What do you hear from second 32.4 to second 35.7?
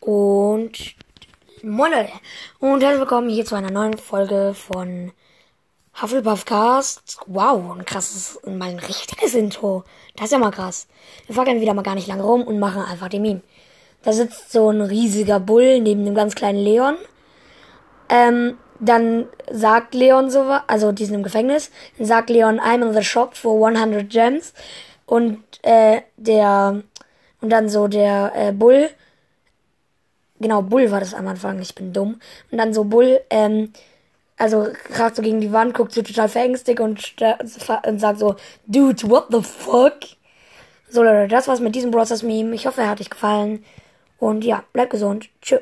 Und dann so Bull, ähm, also kracht so gegen die